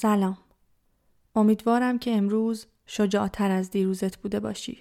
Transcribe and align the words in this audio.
سلام. 0.00 0.38
امیدوارم 1.34 1.98
که 1.98 2.16
امروز 2.16 2.66
شجاعتر 2.86 3.50
از 3.50 3.70
دیروزت 3.70 4.16
بوده 4.16 4.40
باشی. 4.40 4.78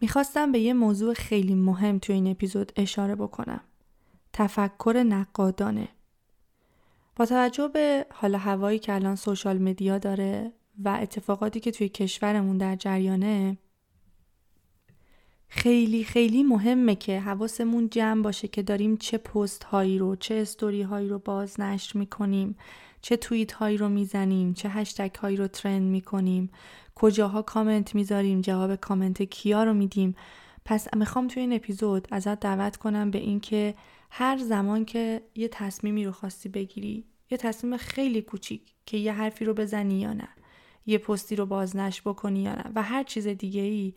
می‌خواستم 0.00 0.52
به 0.52 0.58
یه 0.58 0.72
موضوع 0.72 1.14
خیلی 1.14 1.54
مهم 1.54 1.98
تو 1.98 2.12
این 2.12 2.26
اپیزود 2.26 2.72
اشاره 2.76 3.14
بکنم. 3.14 3.60
تفکر 4.32 5.04
نقادانه. 5.08 5.88
با 7.16 7.26
توجه 7.26 7.68
به 7.68 8.06
حال 8.12 8.34
هوایی 8.34 8.78
که 8.78 8.94
الان 8.94 9.16
سوشال 9.16 9.58
مدیا 9.58 9.98
داره 9.98 10.52
و 10.84 10.98
اتفاقاتی 11.02 11.60
که 11.60 11.70
توی 11.70 11.88
کشورمون 11.88 12.58
در 12.58 12.76
جریانه 12.76 13.58
خیلی 15.48 16.04
خیلی 16.04 16.42
مهمه 16.42 16.94
که 16.94 17.20
حواسمون 17.20 17.88
جمع 17.88 18.22
باشه 18.22 18.48
که 18.48 18.62
داریم 18.62 18.96
چه 18.96 19.18
پست 19.18 19.64
هایی 19.64 19.98
رو 19.98 20.16
چه 20.16 20.34
استوری 20.34 20.82
هایی 20.82 21.08
رو 21.08 21.18
بازنشر 21.18 21.98
می‌کنیم. 21.98 22.56
چه 23.04 23.16
توییت 23.16 23.52
هایی 23.52 23.76
رو 23.76 23.88
می‌زنیم 23.88 24.54
چه 24.54 24.68
هشتگ 24.68 25.14
هایی 25.14 25.36
رو 25.36 25.48
ترند 25.48 25.82
می‌کنیم 25.82 26.50
کجاها 26.94 27.42
کامنت 27.42 27.94
می‌ذاریم 27.94 28.40
جواب 28.40 28.76
کامنت 28.76 29.22
کیا 29.22 29.64
رو 29.64 29.74
میدیم. 29.74 30.16
پس 30.64 30.94
می‌خوام 30.94 31.28
توی 31.28 31.40
این 31.40 31.52
اپیزود 31.52 32.08
ازت 32.10 32.40
دعوت 32.40 32.76
کنم 32.76 33.10
به 33.10 33.18
اینکه 33.18 33.74
هر 34.10 34.38
زمان 34.38 34.84
که 34.84 35.22
یه 35.34 35.48
تصمیمی 35.48 36.04
رو 36.04 36.12
خواستی 36.12 36.48
بگیری 36.48 37.04
یه 37.30 37.38
تصمیم 37.38 37.76
خیلی 37.76 38.22
کوچیک 38.22 38.62
که 38.86 38.96
یه 38.96 39.12
حرفی 39.12 39.44
رو 39.44 39.54
بزنی 39.54 40.00
یا 40.00 40.12
نه 40.12 40.28
یه 40.86 40.98
پستی 40.98 41.36
رو 41.36 41.46
بازنش 41.46 42.02
بکنی 42.02 42.42
یا 42.42 42.54
نه 42.54 42.64
و 42.74 42.82
هر 42.82 43.02
چیز 43.02 43.28
دیگه 43.28 43.62
ای 43.62 43.94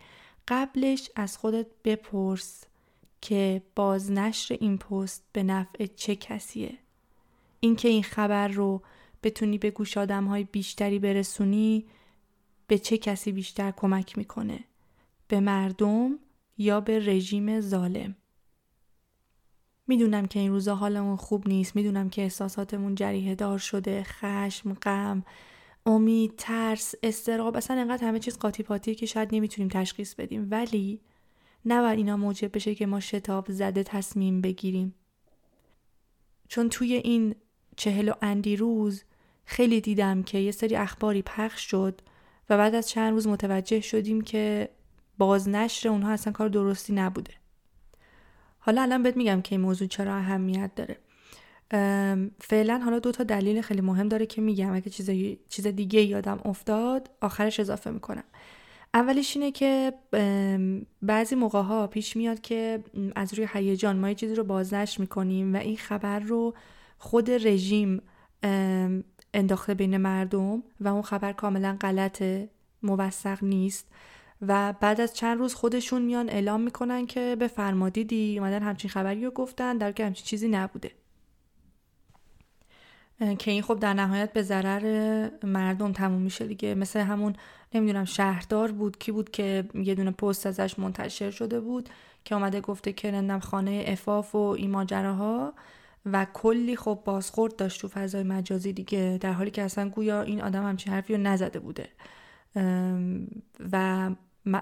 قبلش 0.48 1.10
از 1.16 1.38
خودت 1.38 1.68
بپرس 1.84 2.64
که 3.22 3.62
بازنشر 3.76 4.58
این 4.60 4.78
پست 4.78 5.24
به 5.34 5.44
نفع 5.44 5.86
چه 5.86 6.16
کسیه. 6.16 6.78
اینکه 7.60 7.88
این 7.88 8.04
خبر 8.04 8.48
رو 8.48 8.82
بتونی 9.24 9.58
به 9.58 9.72
گوش 9.72 9.98
آدم 9.98 10.26
های 10.26 10.44
بیشتری 10.44 11.00
برسونی 11.00 11.86
به 12.68 12.78
چه 12.78 12.98
کسی 12.98 13.32
بیشتر 13.32 13.72
کمک 13.72 14.18
می‌کنه؟ 14.18 14.60
به 15.28 15.40
مردم 15.40 16.20
یا 16.58 16.82
به 16.82 17.00
رژیم 17.00 17.62
ظالم؟ 17.62 18.16
می‌دونم 19.88 20.26
که 20.26 20.40
این 20.40 20.52
روزا 20.52 20.76
حالمون 20.76 21.16
خوب 21.16 21.48
نیست. 21.48 21.76
می‌دونم 21.76 22.10
که 22.10 22.22
احساساتمون 22.22 22.96
جریه 22.96 23.36
دار 23.36 23.58
شده 23.58 24.04
خشم 24.04 24.74
غم 24.74 25.24
امید 25.86 26.34
ترس 26.38 26.96
استراب. 27.04 27.58
اصلا 27.58 27.82
انقدر 27.82 28.08
همه 28.08 28.20
چیز 28.20 28.38
قاطی 28.40 28.64
پاتیه 28.64 28.96
که 28.96 29.06
شاید 29.06 29.30
نمی‌تونیم 29.32 29.70
تشخیص 29.70 30.16
بدیم. 30.16 30.48
ولی 30.52 31.02
نباید 31.66 31.98
اینا 31.98 32.18
موجب 32.18 32.56
بشه 32.56 32.76
که 32.76 32.86
ما 32.86 33.00
شتاب 33.00 33.52
زده 33.52 33.84
تصمیم 33.84 34.42
بگیریم. 34.42 34.96
چون 36.48 36.70
توی 36.70 36.94
این 36.94 37.36
چهل 37.78 38.10
و 38.10 38.14
اندی 38.22 38.56
روز 38.56 39.04
خیلی 39.50 39.82
دیدم 39.82 40.24
که 40.24 40.38
یه 40.38 40.52
سری 40.52 40.76
اخباری 40.76 41.22
پخش 41.22 41.72
شد 41.72 42.02
و 42.50 42.58
بعد 42.58 42.76
از 42.76 42.90
چند 42.90 43.14
روز 43.14 43.28
متوجه 43.28 43.82
شدیم 43.82 44.22
که 44.22 44.70
بازنشر 45.18 45.90
اونها 45.90 46.12
اصلا 46.12 46.34
کار 46.34 46.50
درستی 46.50 46.94
نبوده. 46.94 47.34
حالا 48.60 48.82
الان 48.82 49.04
بهت 49.04 49.18
میگم 49.18 49.42
که 49.42 49.56
این 49.56 49.62
موضوع 49.62 49.88
چرا 49.88 50.16
اهمیت 50.16 50.72
داره. 50.76 50.98
فعلا 52.40 52.80
حالا 52.80 53.00
دو 53.00 53.12
تا 53.12 53.24
دلیل 53.24 53.62
خیلی 53.62 53.82
مهم 53.82 54.08
داره 54.08 54.26
که 54.26 54.42
میگم. 54.42 54.74
اگه 54.74 54.90
چیز, 54.90 55.10
چیز 55.50 55.68
دیگه 55.68 56.02
یادم 56.02 56.40
افتاد 56.46 57.10
آخرش 57.22 57.60
اضافه 57.60 57.92
می‌کنم. 57.92 58.24
اولش 58.94 59.38
اینه 59.38 59.52
که 59.52 59.94
بعضی 61.02 61.36
موقع 61.36 61.62
ها 61.62 61.88
پیش 61.88 62.18
میاد 62.18 62.42
که 62.42 62.84
از 63.16 63.34
روی 63.34 63.48
هیجان 63.54 63.98
ما 63.98 64.10
یه 64.10 64.16
چیزی 64.16 64.36
رو 64.36 64.44
بازنشر 64.44 65.02
می‌کنیم 65.02 65.54
و 65.54 65.58
این 65.58 65.78
خبر 65.78 66.20
رو 66.20 66.54
خود 66.98 67.32
رژیم 67.32 68.02
انداخته 69.38 69.74
بین 69.74 69.98
مردم 69.98 70.64
و 70.80 70.88
اون 70.88 71.02
خبر 71.02 71.34
کاملا 71.34 71.78
غلطه 71.82 72.50
موثق 72.84 73.44
نیست. 73.44 73.88
و 74.42 74.74
بعد 74.74 75.02
از 75.02 75.14
چند 75.14 75.38
روز 75.38 75.54
خودشون 75.54 76.02
میان 76.02 76.30
اعلام 76.30 76.62
می‌کنن 76.62 77.06
که 77.06 77.36
به 77.40 77.48
فرمادیدی 77.48 78.40
اومدن 78.40 78.64
همچین 78.64 78.90
خبری 78.90 79.26
رو 79.26 79.32
گفتن 79.32 79.78
در 79.78 79.92
که 79.92 80.06
همچین 80.06 80.26
چیزی 80.26 80.48
نبوده. 80.48 80.92
که 83.40 83.52
این 83.52 83.62
خب 83.62 83.80
در 83.80 83.94
نهایت 83.94 84.34
به 84.34 84.42
ضرر 84.42 85.30
مردم 85.44 85.92
تموم 85.92 86.22
میشه 86.22 86.48
دیگه. 86.48 86.76
مثل 86.76 87.00
همون 87.00 87.36
نمی‌دونم 87.74 88.06
شهردار 88.06 88.72
بود 88.72 88.98
کی 88.98 89.12
بود 89.12 89.30
که 89.30 89.66
یه 89.74 89.96
دونه 89.96 90.12
پست 90.12 90.48
ازش 90.48 90.80
منتشر 90.80 91.32
شده 91.32 91.60
بود 91.60 91.90
که 92.26 92.36
اومده 92.36 92.62
گفته 92.62 92.94
که 92.94 93.12
نندم 93.12 93.40
خانه 93.40 93.84
افاف 93.88 94.36
و 94.36 94.38
این 94.38 94.72
ماجراها 94.72 95.54
و 96.06 96.28
کلی 96.34 96.76
خب 96.76 97.02
بازخورد 97.06 97.56
داشت 97.56 97.82
تو 97.82 97.88
فضای 97.88 98.24
مجازی 98.24 98.74
دیگه 98.74 99.18
در 99.22 99.34
حالی 99.34 99.52
که 99.52 99.62
اصلا 99.62 99.90
گویا 99.90 100.22
این 100.22 100.42
آدم 100.42 100.64
همچین 100.64 100.94
حرفی 100.94 101.14
رو 101.14 101.22
نزده 101.22 101.60
بوده. 101.60 101.90
و 103.72 104.10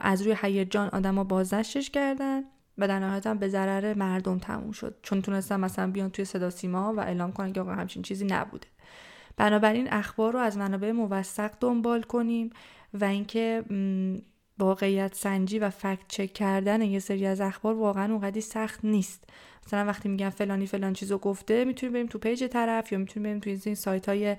از 0.02 0.22
روی 0.22 0.36
هیجان 0.42 0.90
آدما 0.90 1.24
بازنشش 1.24 1.90
کردن 1.90 2.44
و 2.78 2.88
در 2.88 3.00
نهایت 3.00 3.28
هم 3.28 3.38
به 3.38 3.48
ضرر 3.48 3.94
مردم 3.94 4.38
تموم 4.38 4.72
شد. 4.72 4.96
چون 5.02 5.22
تونستن 5.22 5.60
مثلا 5.60 5.92
بیان 5.92 6.10
توی 6.10 6.26
صدا 6.26 6.50
سیما 6.50 6.94
و 6.94 7.00
اعلام 7.00 7.32
کنن 7.32 7.54
که 7.54 7.62
آقا 7.62 7.74
همچین 7.74 8.02
چیزی 8.02 8.26
نبوده. 8.26 8.68
بنابراین 9.38 9.94
اخبار 9.94 10.34
رو 10.34 10.40
از 10.40 10.58
منابع 10.58 10.92
موثق 10.92 11.52
دنبال 11.60 12.02
کنیم 12.02 12.50
و 12.94 13.04
اینکه 13.04 13.64
واقعیت 14.60 15.16
سنجی 15.16 15.60
و 15.60 15.70
فکت 15.70 16.08
چک 16.08 16.34
کردن 16.34 16.82
یه 16.82 17.00
سری 17.00 17.26
از 17.26 17.42
اخبار 17.42 17.76
واقعا 17.76 18.12
اونقدی 18.12 18.42
سخت 18.42 18.80
نیست. 18.86 19.24
مثلا 19.68 19.86
وقتی 19.86 20.10
میگن 20.10 20.30
فلانی 20.30 20.68
فلان 20.68 20.94
چیزو 20.94 21.18
گفته 21.18 21.66
می‌تونیم 21.66 21.94
بریم 21.94 22.08
تو 22.08 22.20
پیج 22.20 22.44
طرف 22.44 22.92
یا 22.92 22.98
می‌تونیم 22.98 23.24
بریم 23.24 23.40
توی 23.40 23.62
این 23.66 23.76
سایت 23.76 24.10
های 24.10 24.36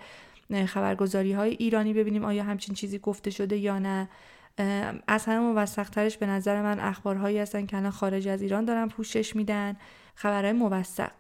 خبرگزاری 0.67 1.33
های 1.33 1.51
ایرانی 1.51 1.93
ببینیم 1.93 2.25
آیا 2.25 2.43
همچین 2.43 2.75
چیزی 2.75 2.99
گفته 2.99 3.31
شده 3.31 3.57
یا 3.57 3.79
نه. 3.79 4.09
از 5.07 5.25
همه 5.25 5.39
موثق 5.39 6.19
به 6.19 6.27
نظر 6.27 6.63
من 6.63 6.81
اخبارهایی 6.81 7.39
هستن 7.39 7.67
که 7.67 7.77
الان 7.77 7.91
خارج 7.91 8.29
از 8.29 8.43
ایران 8.43 8.65
دارن 8.65 8.89
پوشش 8.89 9.37
میدن 9.37 9.77
خبرهای 10.15 10.53
موثق. 10.53 11.11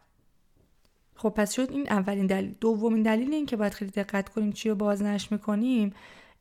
خب 1.15 1.29
پس 1.29 1.53
شد 1.53 1.71
این 1.71 1.89
اولین 1.89 2.27
دلیل. 2.27 2.55
دومین 2.61 3.03
دلیل 3.03 3.35
این 3.35 3.47
که 3.47 3.57
باید 3.57 3.75
خیلی 3.75 3.91
دقت 3.91 4.29
کنیم 4.29 4.53
چی 4.53 4.69
رو 4.69 4.75
بازنش 4.75 5.33
می‌کنیم 5.33 5.93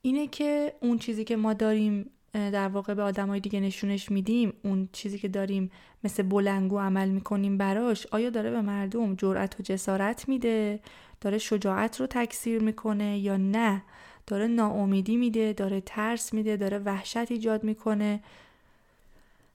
اینه 0.01 0.27
که 0.27 0.73
اون 0.81 0.97
چیزی 0.97 1.23
که 1.23 1.35
ما 1.35 1.53
داریم 1.53 2.09
در 2.35 2.67
واقع 2.67 2.93
به 2.93 3.03
آدمای 3.03 3.39
دیگه 3.39 3.59
نشونش 3.59 4.11
میدیم 4.11 4.53
اون 4.63 4.89
چیزی 4.91 5.19
که 5.19 5.27
داریم 5.27 5.71
مثل 6.03 6.23
بلنگو 6.23 6.79
عمل 6.79 7.09
می‌کنیم 7.09 7.57
براش 7.57 8.07
آیا 8.11 8.29
داره 8.29 8.51
به 8.51 8.61
مردم 8.61 9.15
جرأت 9.15 9.59
و 9.59 9.63
جسارت 9.63 10.29
میده؟ 10.29 10.79
داره 11.21 11.37
شجاعت 11.37 11.99
رو 11.99 12.07
تکثیر 12.07 12.61
می‌کنه 12.61 13.19
یا 13.19 13.37
نه؟ 13.37 13.81
داره 14.27 14.47
ناامیدی 14.47 15.17
میده 15.17 15.53
داره 15.53 15.81
ترس 15.81 16.33
میده 16.33 16.57
داره 16.57 16.79
وحشت 16.79 17.31
ایجاد 17.31 17.63
می‌کنه؟ 17.63 18.19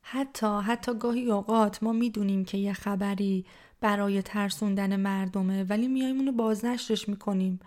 حتی 0.02 0.60
حتی 0.66 0.94
گاهی 0.94 1.30
اوقات 1.30 1.82
ما 1.82 1.92
می‌دونیم 1.92 2.44
که 2.44 2.58
یه 2.58 2.72
خبری 2.72 3.44
برای 3.80 4.22
ترسوندن 4.22 4.96
مردمه 4.96 5.64
ولی 5.64 5.88
میایم 5.88 6.16
اونو 6.16 6.32
بازنشرش 6.32 7.08
می‌کنیم. 7.08 7.60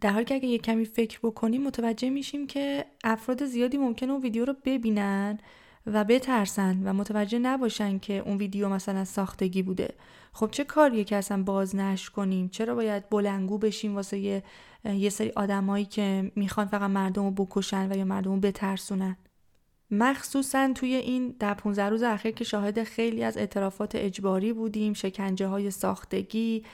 در 0.00 0.10
حالی 0.10 0.24
که 0.24 0.34
اگه 0.34 0.46
یه 0.46 0.58
کمی 0.58 0.84
فکر 0.84 1.18
بکنیم 1.22 1.62
متوجه 1.62 2.10
میشیم 2.10 2.46
که 2.46 2.84
افراد 3.04 3.44
زیادی 3.44 3.76
ممکنه 3.76 4.12
اون 4.12 4.22
ویدیو 4.22 4.44
رو 4.44 4.54
ببینن 4.64 5.38
و 5.86 6.04
بترسن 6.04 6.82
و 6.84 6.92
متوجه 6.92 7.38
نباشن 7.38 7.98
که 7.98 8.12
اون 8.18 8.36
ویدیو 8.36 8.68
مثلا 8.68 9.04
ساختگی 9.04 9.62
بوده. 9.62 9.94
خب 10.32 10.50
چه 10.50 10.64
کاریه 10.64 11.04
که 11.04 11.16
اصلا 11.16 11.42
بازنش 11.42 12.10
کنیم؟ 12.10 12.48
چرا 12.48 12.74
باید 12.74 13.08
بلنگو 13.08 13.58
بشیم 13.58 13.94
واسه 13.94 14.18
یه, 14.18 14.42
یه 14.84 15.10
سری 15.10 15.32
آدمایی 15.36 15.84
که 15.84 16.32
می‌خوان 16.36 16.66
فقط 16.66 16.90
مردم 16.90 17.24
رو 17.24 17.30
بکشن 17.30 17.92
و 17.92 17.96
یا 17.96 18.04
مردم 18.04 18.30
رو 18.30 18.40
بترسونن؟ 18.40 19.16
مخصوصا 19.90 20.72
توی 20.74 20.94
این 20.94 21.36
در 21.38 21.54
15 21.54 21.88
روز 21.88 22.02
اخیر 22.02 22.32
که 22.32 22.44
شاهد 22.44 22.82
خیلی 22.82 23.24
از 23.24 23.36
اعترافات 23.36 23.94
اجباری 23.94 24.52
بودیم 24.52 24.92
شکنجه 24.92 25.46
های 25.46 25.70
ساختگی 25.70 26.64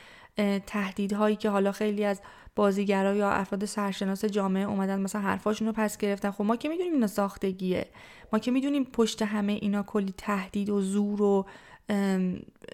تهدیدهایی 0.66 1.36
که 1.36 1.50
حالا 1.50 1.72
خیلی 1.72 2.04
از 2.04 2.20
بازیگرا 2.56 3.14
یا 3.14 3.30
افراد 3.30 3.64
سرشناس 3.64 4.24
جامعه 4.24 4.64
اومدن 4.64 5.00
مثلا 5.00 5.20
حرفاشون 5.20 5.66
رو 5.66 5.72
پس 5.72 5.98
گرفتن. 5.98 6.30
خب 6.30 6.44
ما 6.44 6.56
که 6.56 6.68
می‌دونیم 6.68 6.92
اینا 6.92 7.06
ساختگیه. 7.06 7.86
ما 8.32 8.38
که 8.38 8.50
می‌دونیم 8.50 8.84
پشت 8.84 9.22
همه 9.22 9.52
اینا 9.52 9.82
کلی 9.82 10.14
تهدید 10.16 10.70
و 10.70 10.80
زور 10.80 11.22
و 11.22 11.46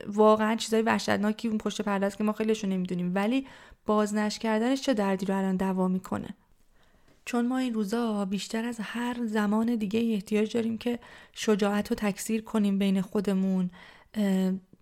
واقعا 0.06 0.56
چیزای 0.56 0.82
وحشتناکی 0.82 1.48
اون 1.48 1.58
پشت 1.58 1.82
پرده 1.82 2.06
است 2.06 2.19
که 2.19 2.25
ما 2.25 2.32
خیلیشون 2.32 2.70
نمی‌دونیم. 2.70 3.12
ولی 3.14 3.46
بازنش 3.86 4.38
کردنش 4.38 4.80
چه 4.80 4.94
دردی 4.94 5.26
رو 5.26 5.36
الان 5.36 5.56
دوا 5.56 5.88
می‌کنه؟ 5.88 6.28
چون 7.25 7.46
ما 7.46 7.58
این 7.58 7.75
روزا 7.75 8.25
بیشتر 8.25 8.64
از 8.64 8.80
هر 8.80 9.16
زمان 9.26 9.76
دیگه 9.76 10.00
احتیاج 10.00 10.54
داریم 10.54 10.78
که 10.78 10.98
شجاعت 11.32 11.90
رو 11.90 11.96
تکثیر 11.96 12.42
کنیم 12.42 12.78
بین 12.78 13.00
خودمون. 13.00 13.70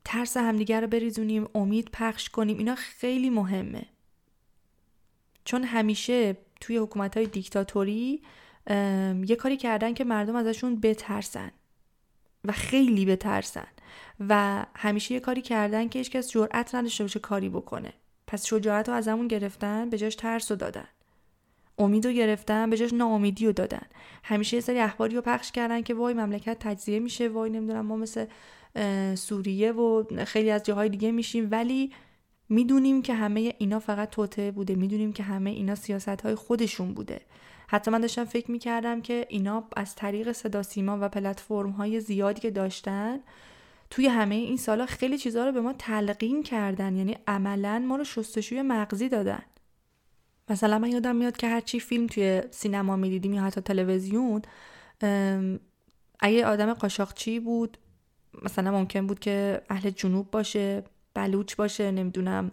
ترس 0.04 0.36
همدیگه 0.36 0.80
رو 0.80 0.86
بریزونیم 0.86 1.48
امید 1.54 1.88
پخش 1.92 2.28
کنیم. 2.28 2.58
اینا 2.58 2.74
خیلی 2.74 3.30
مهمه. 3.30 3.82
چون 5.46 5.64
همیشه 5.64 6.36
توی 6.60 6.76
حکومت 6.76 7.16
های 7.16 7.26
دیکتاتوری 7.26 8.22
یه 9.26 9.36
کاری 9.38 9.56
کردن 9.56 9.94
که 9.94 10.04
مردم 10.04 10.36
ازشون 10.36 10.80
بترسن 10.80 11.50
و 12.44 12.52
خیلی 12.52 13.04
بترسن 13.04 13.66
و 14.28 14.64
همیشه 14.76 15.14
یه 15.14 15.20
کاری 15.20 15.42
کردن 15.42 15.88
که 15.88 15.98
هیچکس 15.98 16.30
جرأت 16.30 16.74
نداشته 16.74 17.04
باشه 17.04 17.20
کاری 17.20 17.48
بکنه. 17.48 17.92
پس 18.26 18.46
شجاعت 18.46 18.88
رو 18.88 18.94
از 18.94 19.08
همون 19.08 19.28
گرفتن 19.28 19.90
به 19.90 19.98
جاش 19.98 20.14
ترس 20.14 20.50
رو 20.50 20.56
دادن. 20.56 20.88
امید 21.78 22.06
رو 22.06 22.12
گرفتن 22.12 22.70
به 22.70 22.76
جاش 22.76 22.92
ناامیدی 22.92 23.46
رو 23.46 23.52
دادن. 23.52 23.86
همیشه 24.24 24.56
یه 24.56 24.60
سری 24.60 24.78
اخباری 24.78 25.14
رو 25.14 25.22
پخش 25.22 25.52
کردن 25.52 25.82
که 25.82 25.94
وای 25.94 26.14
مملکت 26.14 26.58
تجزیه 26.60 26.98
میشه 26.98 27.28
وای 27.28 27.50
نمی‌دونم 27.50 27.86
ما 27.86 27.96
مثل 27.96 28.26
سوریه 29.14 29.72
و 29.72 30.04
خیلی 30.24 30.50
از 30.50 30.62
جاهای 30.62 30.88
دیگه 30.88 31.12
میشیم. 31.12 31.48
ولی 31.50 31.92
می‌دونیم 32.48 33.02
که 33.02 33.14
همه 33.14 33.54
اینا 33.58 33.78
فقط 33.78 34.10
توته 34.10 34.50
بوده. 34.50 34.74
می‌دونیم 34.74 35.12
که 35.12 35.22
همه 35.22 35.50
اینا 35.50 35.74
سیاست 35.74 36.20
های 36.20 36.34
خودشون 36.34 36.94
بوده. 36.94 37.20
حتی 37.68 37.90
من 37.90 38.00
داشتم 38.00 38.24
فکر 38.24 38.50
می‌کردم 38.50 39.00
که 39.00 39.26
اینا 39.28 39.64
از 39.76 39.94
طریق 39.94 40.32
صدا 40.32 40.62
سیما 40.62 40.98
و 41.00 41.08
پلتفرم 41.08 41.70
های 41.70 42.00
زیادی 42.00 42.40
که 42.40 42.50
داشتن 42.50 43.20
توی 43.90 44.06
همه 44.06 44.34
این 44.34 44.56
سالا 44.56 44.86
خیلی 44.86 45.18
چیزها 45.18 45.44
رو 45.44 45.52
به 45.52 45.60
ما 45.60 45.72
تلقین 45.72 46.42
کردن. 46.42 46.96
یعنی 46.96 47.18
عملا 47.26 47.78
ما 47.78 47.96
رو 47.96 48.04
شستشوی 48.04 48.62
مغزی 48.62 49.08
دادن. 49.08 49.42
مثلا 50.48 50.78
من 50.78 50.90
یادم 50.90 51.16
میاد 51.16 51.36
که 51.36 51.48
هرچی 51.48 51.80
فیلم 51.80 52.06
توی 52.06 52.42
سینما 52.50 52.96
می‌دیدیم 52.96 53.34
یا 53.34 53.42
حتی 53.42 53.60
تلویزیون 53.60 54.42
اگه 56.20 56.46
آدم 56.46 56.74
قاشاقچی 56.74 57.40
بود 57.40 57.78
مثلا 58.42 58.70
ممکن 58.70 59.06
بود 59.06 59.18
که 59.18 59.62
اهل 59.70 59.90
جنوب 59.90 60.30
باشه. 60.30 60.84
بلوچ 61.16 61.56
باشه 61.56 61.90
نمی‌دونم 61.90 62.50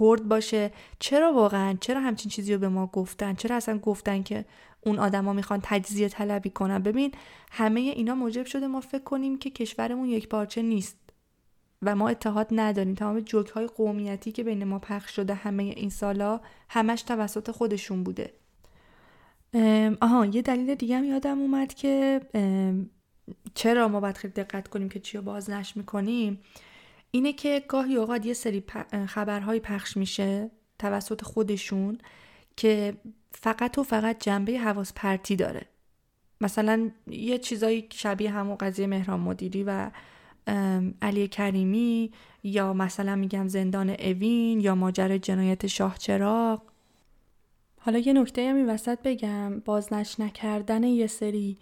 کرد 0.00 0.28
باشه. 0.28 0.70
چرا 0.98 1.32
واقعا؟ 1.32 1.76
چرا 1.80 2.00
همچین 2.00 2.30
چیزی 2.30 2.52
رو 2.52 2.58
به 2.58 2.68
ما 2.68 2.86
گفتن؟ 2.86 3.34
چرا 3.34 3.56
اصلا 3.56 3.78
گفتن 3.78 4.22
که 4.22 4.44
اون 4.80 4.98
آدما 4.98 5.32
می‌خوان 5.32 5.60
تجزیه 5.62 6.08
طلبی 6.08 6.50
کنن؟ 6.50 6.78
ببین 6.78 7.12
همه 7.50 7.80
اینا 7.80 8.14
موجب 8.14 8.46
شده 8.46 8.66
ما 8.66 8.80
فکر 8.80 9.02
کنیم 9.02 9.38
که 9.38 9.50
کشورمون 9.50 10.08
یک 10.08 10.28
پارچه 10.28 10.62
نیست 10.62 10.96
و 11.82 11.96
ما 11.96 12.08
اتحاد 12.08 12.48
نداریم. 12.52 12.94
تمام 12.94 13.20
جوک 13.20 13.48
های 13.48 13.66
قومیتی 13.66 14.32
که 14.32 14.44
بین 14.44 14.64
ما 14.64 14.78
پخش 14.78 15.16
شده 15.16 15.34
همه 15.34 15.62
این 15.62 15.90
سالا 15.90 16.40
همش 16.68 17.02
توسط 17.02 17.50
خودشون 17.50 18.04
بوده. 18.04 18.32
آها 20.00 20.26
یه 20.26 20.42
دلیل 20.42 20.74
دیگه 20.74 20.96
هم 20.96 21.04
یادم 21.04 21.38
اومد 21.38 21.74
که 21.74 22.20
چرا 23.54 23.88
ما 23.88 24.00
باید 24.00 24.16
خیلی 24.16 24.34
دقت 24.34 24.68
کنیم 24.68 24.88
که 24.88 25.00
چی 25.00 25.16
رو 25.16 25.22
بازنش 25.24 25.76
می‌کنیم؟ 25.76 26.40
اینه 27.10 27.32
که 27.32 27.64
گاهی 27.68 27.96
اوقات 27.96 28.26
یه 28.26 28.32
سری 28.32 28.64
خبرهایی 29.08 29.60
پخش 29.60 29.96
میشه 29.96 30.50
توسط 30.78 31.22
خودشون 31.24 31.98
که 32.56 32.96
فقط 33.32 33.78
و 33.78 33.82
فقط 33.82 34.24
جنبه 34.24 34.58
حواس 34.58 34.92
پرتی 34.96 35.36
داره. 35.36 35.66
مثلا 36.40 36.90
یه 37.06 37.38
چیزایی 37.38 37.86
شبیه 37.92 38.30
همون 38.30 38.56
قضیه 38.56 38.86
مهران 38.86 39.20
مدیری 39.20 39.64
و 39.64 39.90
علی 41.02 41.28
کریمی 41.28 42.12
یا 42.42 42.72
مثلا 42.72 43.16
میگم 43.16 43.48
زندان 43.48 43.90
اوین 43.90 44.60
یا 44.60 44.74
ماجرای 44.74 45.18
جنایت 45.18 45.66
شاه 45.66 45.98
چراغ. 45.98 46.62
حالا 47.80 47.98
یه 47.98 48.12
نکته 48.12 48.50
هم 48.50 48.68
وسط 48.68 48.98
بگم 49.04 49.60
بازنش 49.60 50.20
نکردن 50.20 50.82
یه 50.82 51.06
سری 51.06 51.58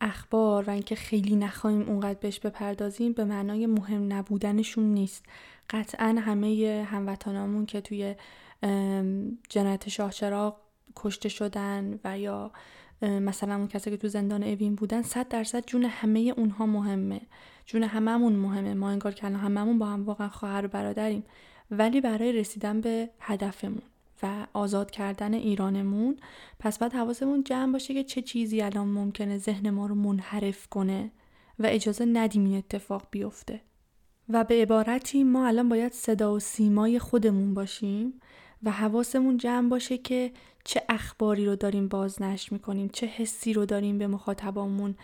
اخبار 0.00 0.64
و 0.64 0.70
اینکه 0.70 0.94
خیلی 0.94 1.36
نخواهیم 1.36 1.82
اونقدر 1.82 2.18
بهش 2.20 2.40
بپردازیم 2.40 3.12
به 3.12 3.24
معنای 3.24 3.66
مهم 3.66 4.12
نبودنشون 4.12 4.84
نیست. 4.84 5.24
قطعا 5.70 6.16
همه 6.20 6.86
هموطنامون 6.90 7.66
که 7.66 7.80
توی 7.80 8.14
جنایت 9.48 9.88
شاه 9.88 10.10
چراغ 10.10 10.56
کشته 10.96 11.28
شدن 11.28 11.98
و 12.04 12.18
یا 12.18 12.50
مثلا 13.02 13.54
اون 13.56 13.68
کسی 13.68 13.90
که 13.90 13.96
تو 13.96 14.08
زندان 14.08 14.42
اوین 14.42 14.74
بودن 14.74 15.02
صد 15.02 15.28
درصد 15.28 15.66
جون 15.66 15.84
همه 15.84 16.34
اونها 16.36 16.66
مهمه. 16.66 17.20
جون 17.66 17.82
هممون 17.82 18.32
مهمه. 18.32 18.74
ما 18.74 18.90
انگار 18.90 19.14
که 19.14 19.24
الان 19.24 19.40
هممون 19.40 19.78
با 19.78 19.86
هم 19.86 20.04
واقعا 20.04 20.28
خواهر 20.28 20.64
و 20.64 20.68
برادریم. 20.68 21.24
ولی 21.70 22.00
برای 22.00 22.32
رسیدن 22.32 22.80
به 22.80 23.10
هدفمون. 23.20 23.82
و 24.22 24.46
آزاد 24.52 24.90
کردن 24.90 25.34
ایرانمون. 25.34 26.16
پس 26.58 26.78
باید 26.78 26.92
حواسمون 26.92 27.44
جمع 27.44 27.72
باشه 27.72 27.94
که 27.94 28.04
چه 28.04 28.22
چیزی 28.22 28.62
الان 28.62 28.88
ممکنه 28.88 29.38
ذهن 29.38 29.70
ما 29.70 29.86
رو 29.86 29.94
منحرف 29.94 30.68
کنه 30.68 31.10
و 31.58 31.66
اجازه 31.66 32.04
ندیم 32.04 32.44
این 32.44 32.56
اتفاق 32.56 33.06
بیفته. 33.10 33.60
و 34.28 34.44
به 34.44 34.62
عبارتی 34.62 35.24
ما 35.24 35.46
الان 35.46 35.68
باید 35.68 35.92
صدا 35.92 36.34
و 36.34 36.38
سیمای 36.38 36.98
خودمون 36.98 37.54
باشیم 37.54 38.20
و 38.62 38.70
حواسمون 38.70 39.36
جمع 39.36 39.68
باشه 39.68 39.98
که 39.98 40.32
چه 40.64 40.82
اخباری 40.88 41.46
رو 41.46 41.56
داریم 41.56 41.88
بازنشر 41.88 42.52
می‌کنیم 42.52 42.88
چه 42.88 43.06
حسی 43.06 43.52
رو 43.52 43.66
داریم 43.66 43.98
به 43.98 44.06
مخاطبامون 44.06 44.94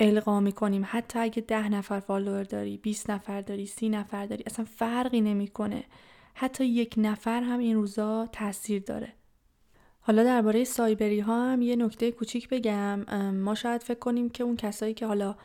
القا 0.00 0.40
می‌کنیم. 0.40 0.82
حتی 0.86 1.18
اگه 1.18 1.42
ده 1.42 1.68
نفر 1.68 2.00
فالوور 2.00 2.42
داری 2.42 2.76
20 2.76 3.10
نفر 3.10 3.40
داری 3.40 3.66
سی 3.66 3.88
نفر 3.88 4.26
داری 4.26 4.44
اصلا 4.46 4.64
فرقی 4.64 5.20
نمی‌کنه. 5.20 5.84
حتی 6.34 6.64
یک 6.64 6.94
نفر 6.96 7.42
هم 7.42 7.58
این 7.58 7.74
روزا 7.74 8.28
تاثیر 8.32 8.82
داره. 8.82 9.12
حالا 10.00 10.24
درباره 10.24 10.64
سایبری 10.64 11.20
ها 11.20 11.52
هم 11.52 11.62
یه 11.62 11.76
نکته 11.76 12.12
کوچیک 12.12 12.48
بگم. 12.48 13.04
ما 13.30 13.54
شاید 13.54 13.82
فکر 13.82 13.98
کنیم 13.98 14.28
که 14.30 14.44
اون 14.44 14.56
کسایی 14.56 14.94
که 14.94 15.06
حالا 15.06 15.36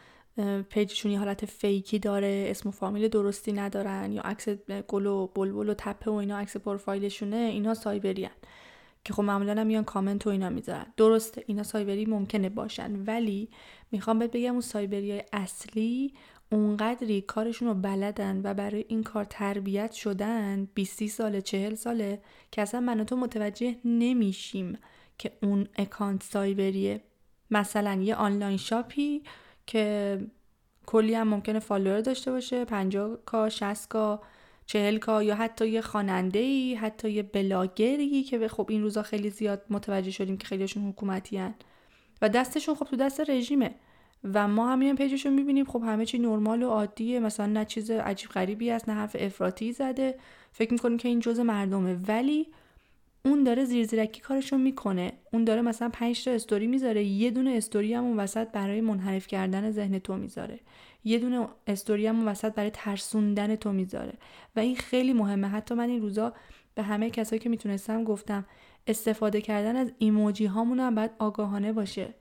پیجشون 0.70 1.12
یه 1.12 1.20
حالت 1.20 1.46
فیکی 1.46 2.00
داره 2.00 2.48
اسم 2.50 2.70
و 2.70 2.72
فامیل 2.72 3.08
درستی 3.08 3.54
ندارن 3.54 4.12
یا 4.12 4.22
عکس 4.22 4.50
گل 4.88 5.06
و 5.06 5.28
بلبل 5.28 5.70
و 5.70 5.74
تپه 5.74 6.12
و 6.12 6.14
اینا 6.14 6.38
عکس 6.38 6.58
پروفایلشونه 6.58 7.36
اینا 7.36 7.74
سایبری 7.74 8.30
که 9.04 9.14
خب 9.14 9.24
معمولا 9.24 9.64
میان 9.64 9.84
کامنت 9.84 10.28
و 10.28 10.30
اینا 10.30 10.50
می‌ذارن. 10.50 10.86
درسته 10.98 11.44
اینا 11.48 11.64
سایبری 11.64 12.06
ممکنه 12.06 12.50
باشن. 12.50 13.04
ولی 13.08 13.50
می‌خوام 13.92 14.20
بهت 14.20 14.32
بگم 14.32 14.52
اون 14.52 14.62
سایبری 14.62 15.12
های 15.12 15.24
اصلی 15.34 16.14
اونقدری 16.52 17.22
کارشون 17.22 17.68
رو 17.68 17.74
بلدن 17.74 18.42
و 18.44 18.54
برای 18.54 18.86
این 18.88 19.04
کار 19.04 19.26
تربیت 19.26 19.92
شدن 19.92 20.68
20 20.74 21.08
ساله 21.08 21.42
40 21.42 21.76
ساله 21.76 22.22
که 22.52 22.62
اصلا 22.62 22.80
من 22.80 23.00
و 23.00 23.04
تو 23.04 23.16
متوجه 23.16 23.76
نمیشیم 23.86 24.78
که 25.18 25.32
اون 25.42 25.68
account 25.78 26.24
سایبریه 26.24 27.02
مثلا 27.52 27.94
یه 27.94 28.16
online 28.16 28.58
shop 28.58 29.11
ی 29.11 29.24
که 29.66 30.20
کلی 30.86 31.14
هم 31.14 31.28
ممکنه 31.28 31.60
follower 31.60 32.02
داشته 32.02 32.32
باشه 32.32 32.66
50 32.66 33.18
K 33.26 33.50
60 33.50 33.90
K 33.90 34.22
40 34.66 34.98
K 34.98 35.24
یا 35.24 35.36
حتی 35.36 35.68
یه 35.68 35.82
خواننده 35.82 36.40
ای 36.40 36.76
حتی 36.76 37.12
یه 37.12 37.24
بلاگری 37.24 38.24
که 38.24 38.48
خب 38.48 38.66
این 38.70 38.82
روزا 38.82 39.04
خیلی 39.04 39.30
زیاد 39.30 39.66
متوجه 39.70 40.12
شدیم 40.12 40.38
که 40.38 40.48
خیلیشون 40.48 40.90
حکومتی 40.90 41.38
هن. 41.38 41.56
و 42.22 42.30
دستشون 42.30 42.76
خب 42.76 42.86
تو 42.86 42.96
دست 42.96 43.30
رژیمه 43.30 43.76
و 44.34 44.48
ما 44.48 44.72
همین 44.72 44.96
پیجش 44.96 45.26
رو 45.26 45.32
می‌بینیم. 45.32 45.66
خب 45.66 45.84
همه 45.86 46.06
چی 46.06 46.20
نرمال 46.20 46.64
و 46.64 46.70
عادیه. 46.70 47.20
مثلا 47.20 47.46
نه 47.46 47.66
چیز 47.66 47.92
عجیب 47.92 48.30
غریبی 48.30 48.70
است 48.72 48.90
نه 48.90 48.96
حرف 48.96 49.16
افراطی 49.20 49.72
زده. 49.72 50.16
فکر 50.52 50.74
می‌کنیم 50.74 50.98
که 50.98 51.08
این 51.08 51.20
جزء 51.20 51.44
مردمه. 51.44 51.98
ولی 52.08 52.48
اون 53.26 53.44
داره 53.44 53.66
زیر 53.66 53.86
زیرکی 53.86 54.22
کارشو 54.22 54.58
می‌کنه. 54.58 55.14
اون 55.34 55.44
داره 55.44 55.62
مثلا 55.62 55.90
5 55.90 56.24
تا 56.24 56.32
استوری 56.32 56.68
می‌ذاره. 56.68 57.04
یه 57.04 57.32
دونه 57.32 57.52
استوری 57.52 57.94
هم 57.94 58.04
اون 58.04 58.20
وسط 58.20 58.48
برای 58.48 58.82
منحرف 58.82 59.28
کردن 59.28 59.72
ذهن 59.72 60.00
تو 60.00 60.18
می‌ذاره. 60.18 60.60
یه 61.04 61.20
دونه 61.20 61.48
استوری 61.68 62.08
هم 62.08 62.16
اون 62.18 62.28
وسط 62.28 62.54
برای 62.54 62.70
ترسوندن 62.74 63.56
تو 63.56 63.72
می‌ذاره. 63.72 64.14
و 64.56 64.60
این 64.60 64.76
خیلی 64.76 65.14
مهمه. 65.14 65.48
حتی 65.48 65.76
من 65.76 65.90
این 65.90 66.02
روزا 66.02 66.34
به 66.76 66.84
همه 66.84 67.10
کسایی 67.10 67.40
که 67.40 67.50
می‌تونستم 67.50 68.04
گفتم 68.04 68.46
استفاده 68.88 69.42
کردن 69.42 69.76
از 69.76 69.92
emoji 69.98 70.46
هامون 70.46 70.80
هم 70.80 70.96
باید 70.96 71.12
آگاهانه 71.20 71.74
باشه. 71.74 72.14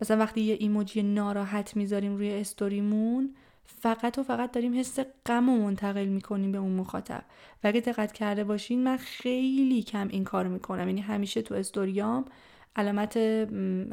مثلا 0.00 0.16
وقتی 0.16 0.40
یه 0.40 0.56
emoji 0.60 1.02
ناراحت 1.02 1.76
می‌ذاریم 1.76 2.16
روی 2.16 2.32
استوریمون 2.32 3.34
فقط 3.64 4.18
و 4.18 4.22
فقط 4.22 4.52
داریم 4.52 4.78
حس 4.78 4.98
غم 5.26 5.48
و 5.48 5.56
منتقل 5.56 6.04
می‌کنیم 6.04 6.52
به 6.52 6.58
اون 6.58 6.72
مخاطب. 6.72 7.24
و 7.64 7.68
اگه 7.68 7.80
دقت 7.80 8.12
کرده 8.12 8.44
باشین 8.44 8.84
من 8.84 8.96
خیلی 8.96 9.82
کم 9.82 10.08
این 10.08 10.24
کار 10.24 10.48
می‌کنم. 10.48 10.88
یعنی 10.88 11.00
همیشه 11.00 11.42
تو 11.42 11.54
استوریام 11.54 12.24
علامت 12.76 13.16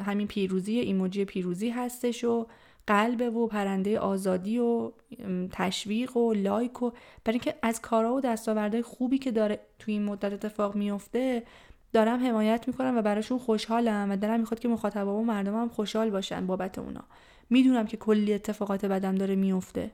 همین 0.04 0.26
پیروزی 0.26 0.78
emoji 0.78 1.24
پیروزی 1.24 1.70
هستش 1.70 2.24
و 2.24 2.46
قلب 2.86 3.36
و 3.36 3.46
پرنده 3.46 3.98
آزادی 3.98 4.58
و 4.58 4.92
تشویق 5.52 6.16
و 6.16 6.34
like 6.34 6.82
و 6.82 6.90
برای 7.24 7.34
اینکه 7.34 7.54
از 7.62 7.80
کارا 7.80 8.14
و 8.14 8.20
دستاوردهای 8.20 8.82
خوبی 8.82 9.18
که 9.18 9.30
داره 9.30 9.60
توی 9.78 9.94
این 9.94 10.04
مدت 10.04 10.32
اتفاق 10.32 10.76
میفته 10.76 11.42
دارم 11.92 12.26
حمایت 12.26 12.68
می‌کنم 12.68 12.96
و 12.96 13.02
براشون 13.02 13.38
خوشحالم 13.38 14.10
و 14.10 14.16
دلم 14.16 14.40
می‌خواد 14.40 14.60
که 14.60 14.68
مخاطبا 14.68 15.18
و 15.18 15.24
مردم 15.24 15.60
هم 15.60 15.68
خوشحال 15.68 16.10
باشن 16.10 16.46
بابت 16.46 16.78
اونا. 16.78 17.04
می‌دونم 17.50 17.86
که 17.86 17.96
کلی 17.96 18.34
اتفاقات 18.34 18.84
بدم 18.84 19.14
داره 19.14 19.34
میفته 19.34 19.90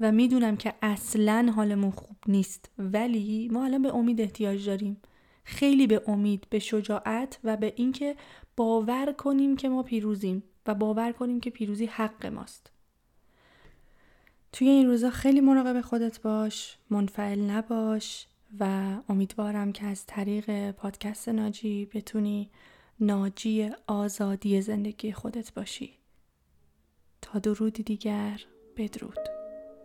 و 0.00 0.12
می‌دونم 0.12 0.56
که 0.56 0.74
اصلا 0.82 1.52
حالمون 1.56 1.90
خوب 1.90 2.16
نیست. 2.26 2.70
ولی 2.78 3.48
ما 3.52 3.64
الان 3.64 3.82
به 3.82 3.94
امید 3.94 4.20
احتیاج 4.20 4.66
داریم. 4.66 4.96
خیلی 5.44 5.86
به 5.86 6.02
امید 6.06 6.46
به 6.50 6.58
شجاعت 6.58 7.38
و 7.44 7.56
به 7.56 7.72
اینکه 7.76 8.16
باور 8.56 9.12
کنیم 9.12 9.56
که 9.56 9.68
ما 9.68 9.82
پیروزیم 9.82 10.42
و 10.66 10.74
باور 10.74 11.12
کنیم 11.12 11.40
که 11.40 11.50
پیروزی 11.50 11.86
حق 11.86 12.26
ماست. 12.26 12.70
توی 14.52 14.68
این 14.68 14.86
روزا 14.86 15.10
خیلی 15.10 15.40
مراقب 15.40 15.80
خودت 15.80 16.22
باش 16.22 16.76
منفعل 16.90 17.40
نباش. 17.40 18.26
و 18.60 18.96
امیدوارم 19.08 19.72
که 19.72 19.86
از 19.86 20.06
طریق 20.06 20.70
پادکست 20.70 21.28
ناجی 21.28 21.86
بتونی 21.86 22.50
ناجی 23.00 23.70
آزادی 23.86 24.60
زندگی 24.60 25.12
خودت 25.12 25.54
باشی. 25.54 25.98
تا 27.22 27.38
درودی 27.38 27.82
دیگر 27.82 28.40
بدرود. 28.76 29.37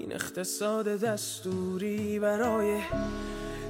این 0.00 0.12
اقتصاد 0.12 0.88
دستوری 0.88 2.18
برای 2.18 2.80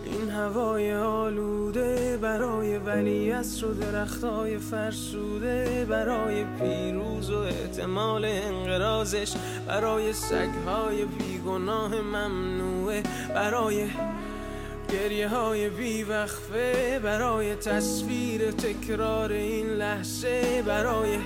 این 0.05 0.31
هوای 0.31 0.95
آلوده 0.95 2.19
برای 2.23 2.79
ولیت 2.79 3.63
رو 3.63 3.75
درختای 3.75 4.59
فرسوده 4.59 5.87
برای 5.91 6.45
پیروز 6.45 7.31
و 7.31 7.39
احتمال 7.39 8.25
انقرازش 8.25 9.33
برای 9.67 10.13
سگهای 10.13 11.05
بیگناه 11.05 12.01
ممنوعه 12.01 13.03
برای 13.35 13.89
گریه 14.93 15.29
های 15.29 15.71
بیوقفه 15.71 17.01
برای 17.03 17.55
تصویر 17.55 18.51
تکرار 18.51 19.33
این 19.33 19.67
لحظه 19.67 20.63
برای 20.67 21.19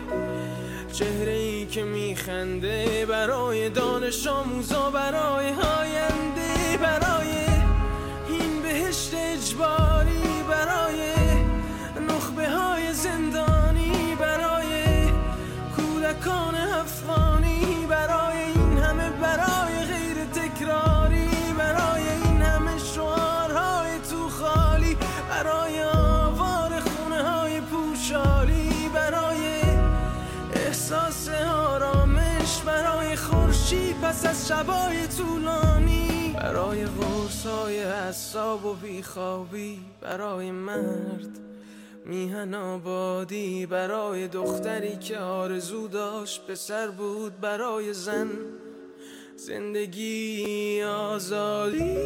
چهره 0.98 1.32
ای 1.32 1.66
که 1.66 1.82
میخنده 1.84 3.06
برای 3.06 3.68
دانش 3.68 4.26
آموزا 4.26 4.90
برای 4.90 5.46
آینده 5.46 6.78
برای 6.82 7.28
این 8.28 8.62
بهشت 8.62 9.14
اجباری 9.14 10.42
برای 10.48 11.12
نخبه 12.08 12.48
های 12.48 12.92
زندانی 12.92 14.16
برای 14.20 14.84
کودکان 15.76 16.54
افغانی 16.54 17.86
برای 17.88 18.38
این 18.38 18.78
همه 18.78 19.10
برای 19.10 19.74
غیر 19.84 20.24
تکراری 20.24 21.28
برای 21.58 22.02
این 22.24 22.42
همه 22.42 22.78
شعارهای 22.78 23.98
تو 24.10 24.28
خالی 24.28 24.96
برای 25.30 25.93
احساس 30.94 31.28
آرامش 31.44 32.62
برای 32.66 33.16
خورشید 33.16 34.00
پس 34.02 34.26
از 34.26 34.48
شبای 34.48 35.06
طولانی. 35.18 36.34
برای 36.36 36.86
غرص 36.86 37.46
های 37.46 37.82
حساب 37.84 38.64
و 38.64 38.74
بیخوابی 38.74 39.80
برای 40.00 40.50
مرد 40.50 41.38
میهن 42.06 42.54
آبادی 42.54 43.66
برای 43.66 44.28
دختری 44.28 44.96
که 44.96 45.18
آرزو 45.18 45.88
داشت 45.88 46.46
پسر 46.46 46.88
بود 46.88 47.40
برای 47.40 47.92
زن 47.92 48.30
زندگی 49.36 50.82
آزادی. 50.82 51.96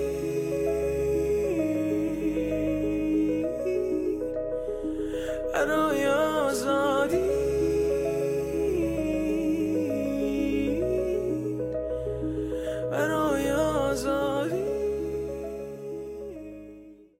برای 5.54 6.06